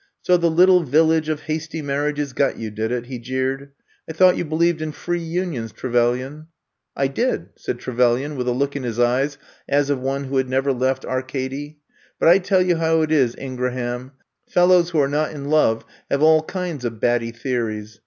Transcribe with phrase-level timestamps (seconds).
[0.01, 3.69] *^ So, the little Village of Hasty Marriages got you, did itf he jeered.
[4.09, 6.47] I thought you believed in free unions, Trevelyan?''
[6.95, 9.37] I did," said Trevelyan, with a look in his eyes
[9.69, 11.77] as of one who had never left Ar cady.
[12.19, 14.13] But I tell you how it is, Ingraham,—
[14.51, 17.99] fellows who are not in love have all kinds of batty theories.